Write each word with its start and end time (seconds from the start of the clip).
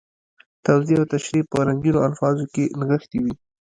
توضیح 0.65 0.97
او 0.99 1.05
تشریح 1.13 1.43
په 1.51 1.57
رنګینو 1.67 1.99
الفاظو 2.07 2.45
کې 2.53 2.63
نغښتي 2.79 3.19
وي. 3.23 3.33